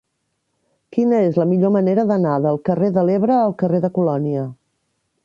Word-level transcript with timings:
Quina 0.95 1.19
és 1.25 1.35
la 1.41 1.45
millor 1.51 1.73
manera 1.75 2.05
d'anar 2.13 2.39
del 2.47 2.57
carrer 2.71 2.89
de 2.97 3.05
l'Ebre 3.11 3.37
al 3.43 3.55
carrer 3.63 3.83
de 3.85 3.93
Colònia? 3.99 4.49